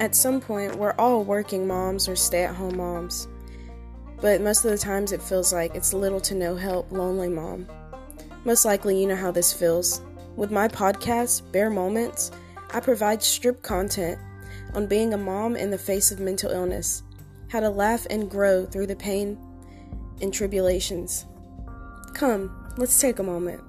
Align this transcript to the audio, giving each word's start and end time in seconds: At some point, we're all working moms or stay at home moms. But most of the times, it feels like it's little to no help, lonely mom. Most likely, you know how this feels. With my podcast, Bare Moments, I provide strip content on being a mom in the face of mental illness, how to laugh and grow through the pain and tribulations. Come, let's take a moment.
At 0.00 0.16
some 0.16 0.40
point, 0.40 0.76
we're 0.76 0.94
all 0.98 1.24
working 1.24 1.66
moms 1.66 2.08
or 2.08 2.16
stay 2.16 2.44
at 2.44 2.54
home 2.54 2.78
moms. 2.78 3.28
But 4.22 4.40
most 4.40 4.64
of 4.64 4.70
the 4.70 4.78
times, 4.78 5.12
it 5.12 5.20
feels 5.20 5.52
like 5.52 5.74
it's 5.74 5.92
little 5.92 6.20
to 6.22 6.34
no 6.34 6.56
help, 6.56 6.90
lonely 6.90 7.28
mom. 7.28 7.68
Most 8.44 8.64
likely, 8.64 8.98
you 8.98 9.06
know 9.06 9.16
how 9.16 9.30
this 9.30 9.52
feels. 9.52 10.00
With 10.36 10.50
my 10.50 10.68
podcast, 10.68 11.52
Bare 11.52 11.68
Moments, 11.68 12.30
I 12.72 12.80
provide 12.80 13.22
strip 13.22 13.60
content 13.62 14.18
on 14.74 14.86
being 14.86 15.12
a 15.12 15.18
mom 15.18 15.54
in 15.54 15.70
the 15.70 15.76
face 15.76 16.10
of 16.10 16.18
mental 16.18 16.50
illness, 16.50 17.02
how 17.48 17.60
to 17.60 17.68
laugh 17.68 18.06
and 18.08 18.30
grow 18.30 18.64
through 18.64 18.86
the 18.86 18.96
pain 18.96 19.38
and 20.22 20.32
tribulations. 20.32 21.26
Come, 22.14 22.72
let's 22.78 22.98
take 22.98 23.18
a 23.18 23.22
moment. 23.22 23.62